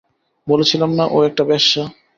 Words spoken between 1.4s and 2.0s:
বেশ্যা!